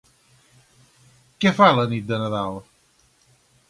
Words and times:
Què 1.45 1.53
fa 1.61 1.69
la 1.83 1.87
nit 1.95 2.11
de 2.11 2.23
Nadal? 2.25 2.61